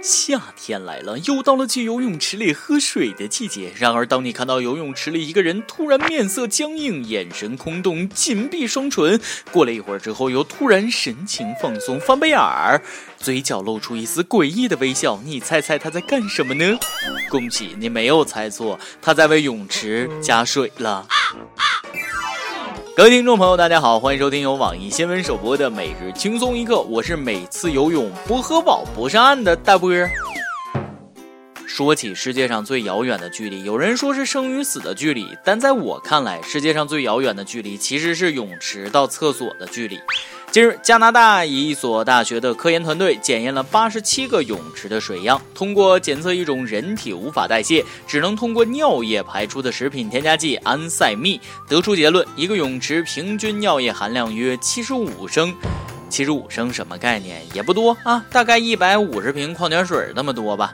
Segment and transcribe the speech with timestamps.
[0.00, 3.72] 夏天来了，又到了去游泳池里喝水的季节。
[3.76, 9.20] 然而，当你看到游泳池里一个人突然面色僵硬、眼神空洞、紧闭双唇，
[9.50, 12.80] 过了一会儿之后又突然神情放松、翻白眼儿，
[13.18, 16.78] 嘴角露出一丝诡异的微笑，你猜猜他在干什么呢？
[17.28, 21.08] 恭喜你没有猜错，他在为泳池加水了。
[22.98, 30.10] 各位听众朋友，大家好，欢迎收听由网易新闻首播的《每日轻松一刻》，我是每次游泳不喝饱不上岸的大波儿。
[31.64, 40.00] 说起世界上最遥远的距离，有人说是生与死的距离，但在我看来，世界上最遥远的距离其实是泳池到厕所的距离。
[40.50, 51.38] 近日，加拿大一所大学的科研团队检验了八十七个泳池的水样，通过检测一种人体无法代谢、只能通过尿液排出的食品添加剂安赛蜜，
[51.68, 55.54] 得出结论：一个泳池平均尿液含量约七十五升。
[56.08, 57.42] 七十五升什么概念？
[57.52, 60.72] 也不多啊，大概一百五十瓶矿泉水那么多吧。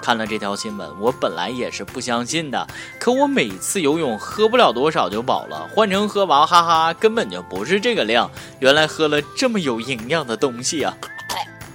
[0.00, 2.66] 看了这条新闻，我本来也是不相信的，
[2.98, 8.30] 可我每次游泳喝不了多少就饱了，换成喝娃哈哈根本就不是这个量。
[8.60, 10.94] 原来喝了这么有营养的东西啊！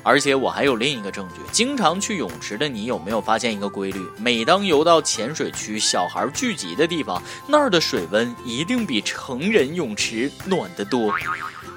[0.06, 4.06] 而且我还有另一个证据，经常去泳池的你有没有发现一个规律？
[4.18, 11.10] 每当游到浅水区、小孩聚集的地方，那儿的水温一定比成人泳池暖得多。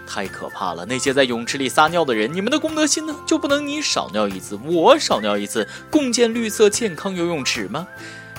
[0.06, 0.86] 太可怕了！
[0.86, 3.14] 那些在泳池里撒尿的人，你们的公德心呢？
[3.26, 7.86] 就不能你少尿一次，我少尿一次，共建绿色健康游泳池吗？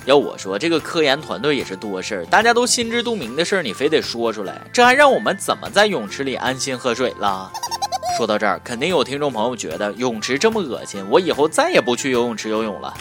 [0.06, 7.52] 要我说，这个科研团队也是多事儿，大家都心知肚明的事儿，你非得说出来，这还让我们怎么在泳池里安心喝水了？
[8.16, 12.94] 说到这儿，肯定有听众朋友觉得泳池这么恶心，我以后再也不去游泳池游泳了。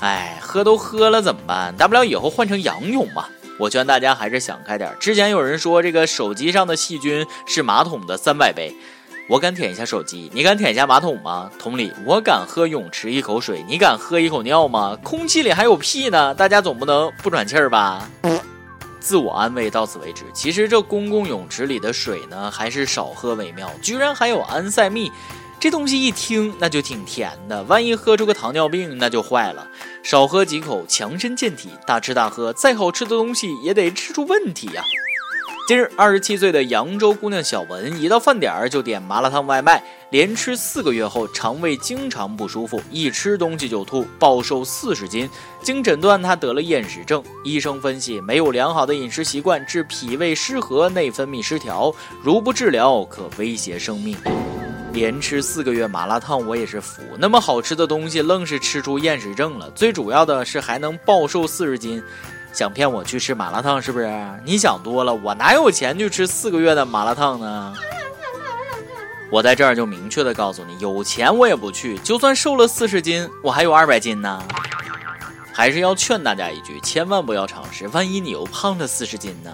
[0.00, 1.76] 哎，喝都喝了怎么办？
[1.76, 3.26] 大不了以后换成仰泳嘛。
[3.58, 4.90] 我劝大家还是想开点。
[5.00, 8.72] 之前有人说这个手机上的细菌是马桶的三百倍，
[9.28, 11.50] 我敢舔一下手机，你敢舔一下马桶吗？
[11.58, 14.96] 同理，我敢喝泳池一口水，你敢喝一口尿吗？
[15.02, 18.08] 空气里还有屁呢，大家总不能不喘气儿吧？
[19.00, 20.24] 自我安慰到此为止。
[20.32, 25.10] 其实这公共泳池里的水呢，还是少喝为妙，居然还有安赛蜜。
[25.60, 29.66] 这东西一听那就挺甜的，万一喝出个糖尿病那就坏了。
[30.04, 34.84] 少喝几口强身健体，大吃大喝再好吃的东西也得吃出问题呀。
[35.68, 45.28] 近日，二十七岁的扬州姑娘小文，一到饭点儿就点麻辣烫外卖，连吃四个月后，肠胃经常不舒服，一吃东西就吐，暴瘦四十斤。
[45.62, 47.22] 经诊断，她得了厌食症。
[47.44, 54.16] 医生分析，没有良好的饮食习惯，致脾胃失和、内分泌失调，如不治疗，可威胁生命。
[54.94, 57.02] 连吃四个月麻辣烫，我也是服。
[57.18, 59.70] 那么好吃的东西，愣是吃出厌食症了。
[59.72, 62.02] 最主要的是还能暴瘦四十斤，
[62.58, 64.12] 想骗我去吃麻辣烫是不是？
[64.44, 67.72] 你想多了，我哪有钱去吃四个月的麻辣烫呢？
[69.30, 71.96] 我在这儿就明确的告诉你，有钱我也不去。
[71.98, 74.42] 就算瘦了四十斤，我还有二百斤呢。
[75.52, 79.52] 还是要劝大家一句，千万不要尝试，万一你又胖了四十斤呢？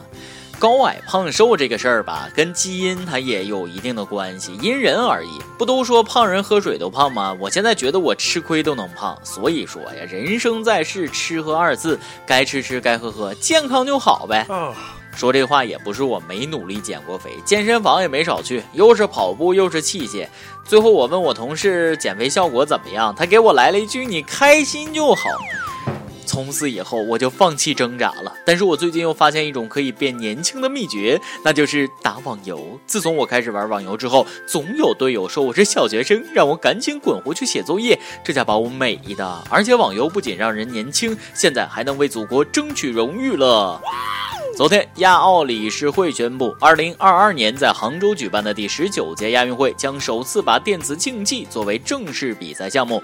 [0.65, 5.29] 高矮胖瘦这个事儿吧，跟基因它也有一定的关系，因人而异。
[5.59, 7.37] 不都说胖人喝水都胖吗？
[7.39, 9.15] 我现在觉得我吃亏都能胖。
[9.23, 14.47] 所以说呀，人生在世，吃喝二字，该吃吃，该喝喝，健康就好呗。
[15.15, 20.27] 说这话也不是我没努力减过肥，健身房也没少去，又是跑步又是器械。
[20.65, 25.25] 最后我问我同事减肥效果怎么样，他给我来了一句：“你开心就好。”
[26.35, 28.35] 从此以后，我就放弃挣扎了。
[28.45, 32.77] 但是我最近又发现一种可以变年轻的秘诀，那就是打网游。
[32.89, 39.45] 自从我开始玩网游之后，总有队友说我是小学生，让我赶紧滚回去写作业，这下把我美的。
[39.49, 43.81] 而且网游不仅让人年轻，现在还能为祖国争取荣誉了。
[44.57, 53.01] 昨天，亚奥理事会宣布，二零二二年在杭州举办的第十九届亚运会将首次把电子竞技作为正式比赛项目。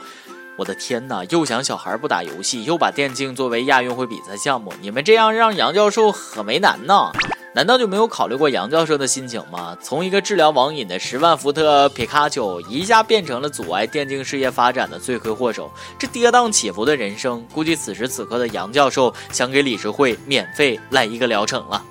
[0.57, 1.25] 我的天哪！
[1.31, 7.11] 又想小孩不打游戏，又把电竞作为亚运会比赛项目，你们这样让杨教授很为难呢？
[7.53, 9.77] 难道就没有考虑过杨教授的心情吗？
[9.83, 21.83] 从一个治疗网瘾的十万伏特皮卡丘，一下变成了阻碍电竞事业发展的罪魁祸首，这跌宕起伏的人生，估计此时此刻的杨教授想给理事会免费来一个疗程了。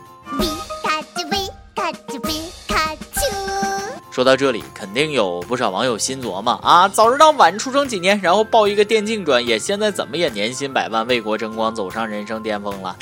[4.20, 12.94] 说到这里，肯定有不少网友心琢磨啊，早知道晚出生几年，然后报一个电竞专业，现在怎么也年薪百万，为国争光，走上人生巅峰了。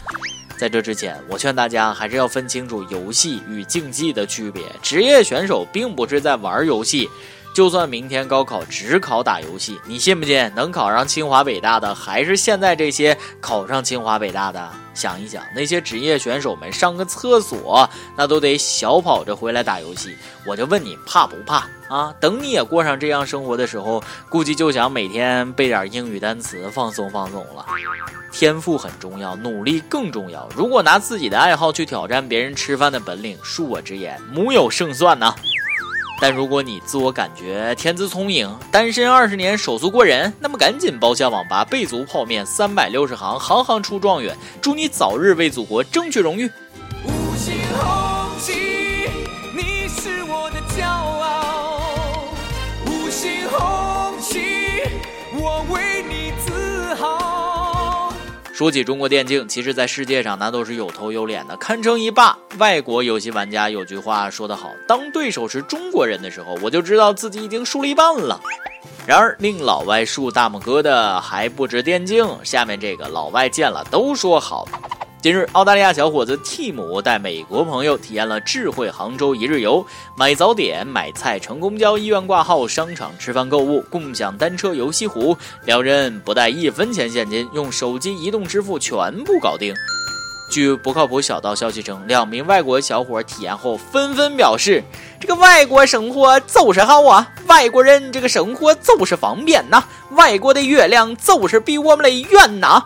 [0.59, 4.61] 在这之前，我劝大家还是要分清楚游戏与竞技的区别。
[4.83, 7.09] 职业选手并不是在玩游戏。
[7.57, 14.71] 就算明天高考只考打游戏，你信不信能考上清华北大的还是现在这些考上清华北大的？
[14.94, 20.15] 想一想，那些职业选手们上个厕所那都得小跑着回来打游戏。
[20.45, 22.13] 我就问你怕不怕啊？
[22.19, 27.65] 等你也过上这样生活的时候，估计就想每天背点英语单词放松放松了。
[28.31, 30.48] 天赋很重要，努力更重要。
[30.56, 35.33] 如果拿自己的爱好去挑战别人吃饭的本领，恕我直言，木有胜算呐。
[36.19, 44.35] 但如果你自我感觉天资聪颖，单身二十年手速过人，那么赶紧包下网吧，备足泡面，三百六十行，行行出状元。
[44.59, 46.49] 祝你早日为祖国争取荣誉。
[58.57, 62.36] 说起中国电竞，其实，在世界上那都是有头有脸的，堪称一霸。
[62.57, 68.42] 外国游戏玩家有句话说得好：“当对手是中国人的时候，我就知道自己已经输了一半了。”
[69.06, 74.68] 然而，令老外竖大拇哥的还不止电竞，下面这个老外见了都说好。
[75.19, 79.83] 近日，澳大利亚小伙子 Tim 带美国朋友体验了智慧杭州一日游，
[80.15, 85.35] 买早点、买菜、乘公交、医院挂号、商场吃饭、购物、共享单车、游西湖，
[85.65, 89.73] 两人不带一分钱现金，用手机移动支付全部搞定。
[90.51, 94.83] 据不靠谱小道消息称，两名外国小伙体验后纷纷表示
[95.19, 102.85] ：“这个外国生活就是好啊，外国人这个生活就是方便呐，外国的月亮就是比我们的圆呐。”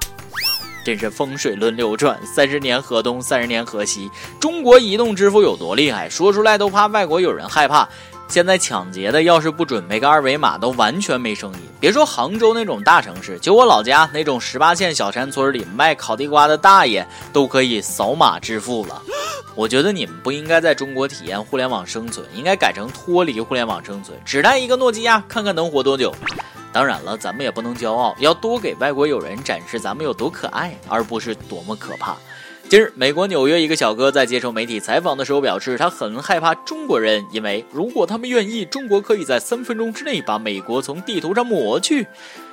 [0.83, 4.09] 真是风水轮流转，三十年河东，三十年河西。
[4.39, 6.09] 中国移动支付有多厉害？
[6.09, 7.87] 说出来都怕外国有人害怕。
[8.27, 11.57] 现在抢劫的要是不准备个二维码，都完全没生意。
[11.81, 19.01] 别说杭州那种大城市，就我老家那种十八线小山村里卖烤地瓜的大爷，都可以扫码支付了。
[19.53, 26.15] 我觉得你们不应该在中国体验互联网生存，应该改成脱离互联网生存，只带一个诺基亚，看看能活多久。
[26.73, 32.15] 当然了，咱们也不能骄傲，要多给外国友人展示咱们有多可爱，而不是多么可怕。
[32.69, 42.07] 近日，美国纽约一个小哥在接受媒体采访的时候表示，他很害怕中国人，因为如果他们愿意，中国可以在三分钟之内把美国从地图上抹去。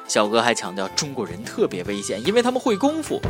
[0.08, 3.20] 小哥还强调，中国人特别危险，因为他们会功夫。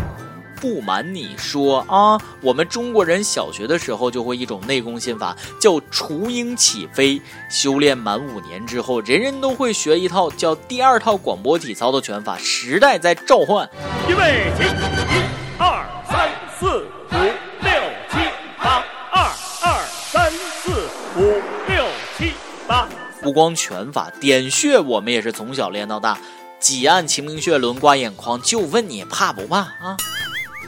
[0.60, 7.20] 不瞒你说啊，我们中国人小学的时候就会一种内功心法，叫雏鹰起飞。
[7.50, 12.36] 修炼满五年之后，人人都会学一套叫第二套广播体操的拳法。
[12.38, 13.68] 时代在召唤，
[14.08, 15.22] 预备起，一、
[15.58, 16.28] 二、三、
[16.58, 17.14] 四、五、
[17.62, 17.72] 六、
[18.10, 18.18] 七、
[18.58, 19.30] 八，二、
[19.62, 21.22] 二、三、四、五、
[21.68, 22.32] 六、七、
[22.66, 22.88] 八。
[23.22, 26.18] 不光拳法，点穴我们也是从小练到大。
[26.60, 29.96] 几按晴明穴，轮刮眼眶，就问你怕不怕啊？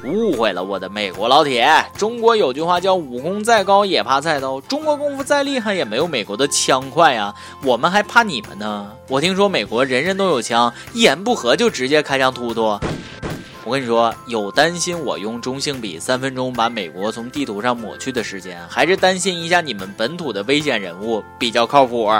[0.05, 1.69] 误会了，我的美国老铁。
[1.97, 7.35] 中国有句话叫“武功再高也怕菜刀”，中国功夫再厉害也没有美国的枪快呀。
[7.63, 8.91] 我们还怕你们呢？
[9.09, 12.79] 我听说美国人人都有枪，一言不合就直接开枪突突。
[13.65, 22.11] 我跟你说，有担心我用中性笔三分钟把美国从地图上抹去的时间，还是担心一下你们本土的危险人物比较靠谱。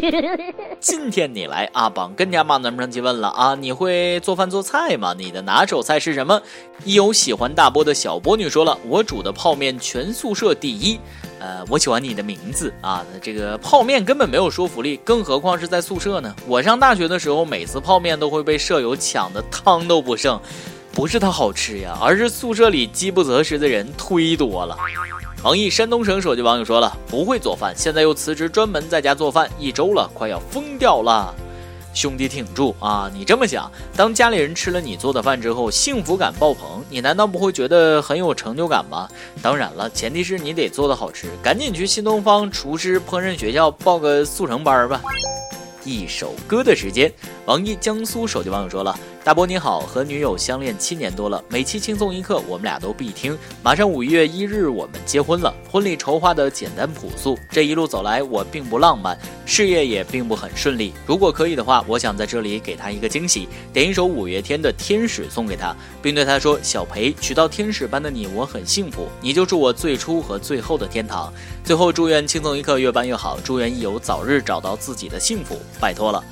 [0.78, 5.14] 今天你来阿榜跟家马男们提问了啊，你会做饭做菜吗？
[5.16, 6.40] 你的拿手菜是什么？
[6.84, 11.00] 一有喜欢大波的小波女说了，我煮的泡面全宿舍第一。
[11.40, 16.34] 呃，我喜欢你的名字啊，这个泡面根本没有说服力，更何况是在宿舍呢？
[16.46, 20.40] 我上大学的时候，每次泡面都会被舍友抢的汤都不剩，
[20.92, 24.76] 不是它好吃呀，而是宿舍里饥不择食的人忒多了。
[25.44, 31.32] 网易山东省手机网友说了，不会做饭，现在又辞职专门在家做饭，一周了，快要疯掉了。
[31.98, 33.10] 兄弟挺住啊！
[33.12, 39.08] 你这么想，当家里人吃了你做的饭之后，幸福感爆棚，你难道不会觉得很有成就感吗？
[39.42, 41.26] 当然了，前提是你得做的好吃。
[41.42, 45.02] 赶紧去新东方厨师烹饪学校报个速成班吧。
[45.82, 47.12] 一首歌的时间，
[47.46, 48.96] 网易江苏手机网友说了。
[49.28, 53.36] 大波你好，和女友相恋七年多了，每期轻松一刻我们俩都必听。
[53.62, 57.38] 马上五月一日我们结婚了，婚礼筹划的简单朴素。
[57.50, 60.94] 这一路走来我并不浪漫，事业也并不很顺利。
[61.06, 71.30] 如果可以的话，我想在这里给她一个惊喜，点一首五月天的《天使》送给她，并对她说：小裴娶到天使般的你，我很幸福，你就是我最初和最后的天堂。
[71.62, 76.24] 最后祝愿轻松一刻越办越好，祝愿益友早日找到自己的幸福，拜托了。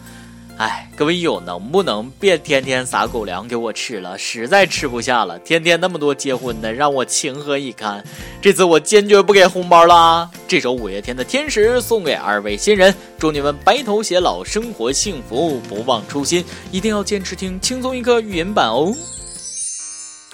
[0.59, 4.17] 哎，各位友，能不能别天天撒狗粮给我吃了？
[4.17, 5.39] 实在吃不下了。
[5.41, 8.03] 天天那么多结婚的，让我情何以堪？
[8.41, 10.31] 这次我坚决不给红包了。
[10.49, 16.43] 这首五月天的《天使》送给二位新人，祝你们白头偕老，生活幸福，不忘初心。
[16.73, 18.95] 一定要坚持听轻松一刻语音版哦。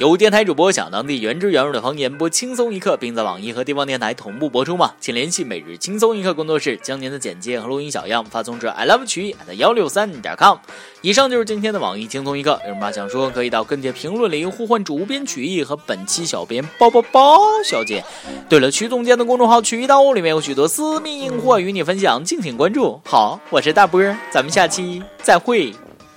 [0.03, 4.93] 有电台主播想当地原汁原味的方言播轻松一刻，并在网易和地方电台同步播出吗？
[4.99, 10.59] 请联系每日轻松一刻工作室，将您的简介和录音小样发送至 i love 曲艺 at 幺六三点 com。
[11.03, 18.05] 以上就是今天的网易轻松一刻，有什么想说可以到跟帖评论里呼唤主编曲艺和本期小编包包包小姐。
[18.49, 23.01] 对了，曲总监的公众号曲一刀里面有许多私密硬货与你分享，敬请关注。
[23.05, 25.73] 好，我是大波，咱们下期再会，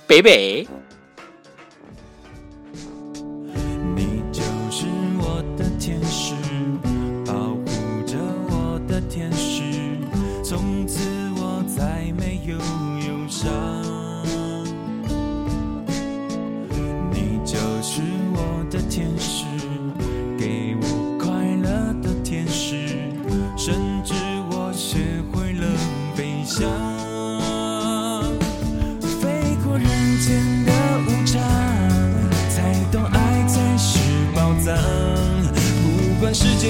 [0.08, 0.66] 北北。
[5.86, 6.15] 天。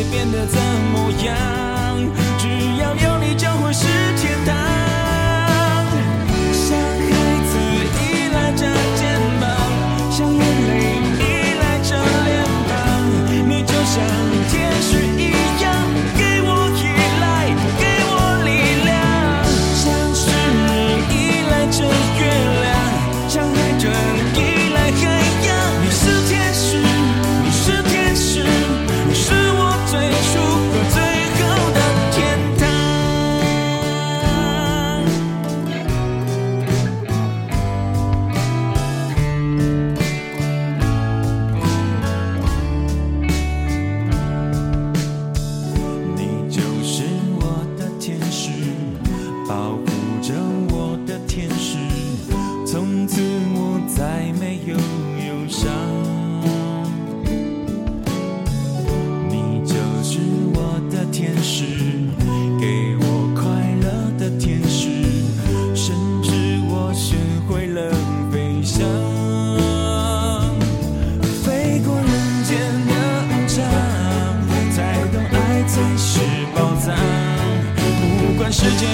[0.04, 1.36] 变得怎么样？
[2.38, 2.48] 只
[2.80, 3.86] 要有你，就会是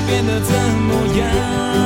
[0.06, 1.81] 变得怎么样？